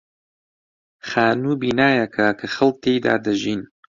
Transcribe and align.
خانوو 1.09 1.59
بینایەکە 1.61 2.27
کە 2.39 2.47
خەڵک 2.55 2.75
تێیدا 2.83 3.15
دەژین. 3.25 3.61